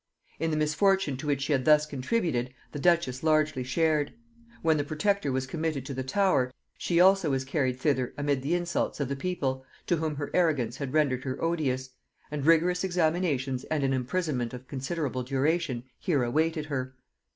In 0.39 0.49
the 0.49 0.57
misfortune 0.57 1.15
to 1.17 1.27
which 1.27 1.43
she 1.43 1.51
had 1.53 1.63
thus 1.63 1.85
contributed, 1.85 2.51
the 2.71 2.79
duchess 2.79 3.21
largely 3.21 3.63
shared. 3.63 4.11
When 4.63 4.77
the 4.77 4.83
Protector 4.83 5.31
was 5.31 5.45
committed 5.45 5.85
to 5.85 5.93
the 5.93 6.01
Tower, 6.01 6.51
she 6.75 6.99
also 6.99 7.29
was 7.29 7.43
carried 7.45 7.79
thither 7.79 8.11
amid 8.17 8.41
the 8.41 8.55
insults 8.55 8.99
of 8.99 9.09
the 9.09 9.15
people, 9.15 9.63
to 9.85 9.97
whom 9.97 10.15
her 10.15 10.31
arrogance 10.33 10.77
had 10.77 10.91
rendered 10.91 11.23
her 11.23 11.39
odious; 11.39 11.91
and 12.31 12.47
rigorous 12.47 12.83
examinations 12.83 13.63
and 13.65 13.83
an 13.83 13.93
imprisonment 13.93 14.55
of 14.55 14.67
considerable 14.67 15.21
duration 15.21 15.83
here 15.99 16.23
awaited 16.23 16.65
her. 16.65 16.95